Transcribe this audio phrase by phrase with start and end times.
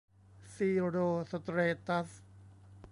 [0.53, 0.97] ซีร์โร
[1.31, 1.57] สเตร
[1.87, 2.09] ตัส